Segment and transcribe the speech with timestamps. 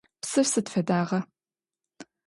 [0.21, 1.19] Псыр сыд фэдагъа?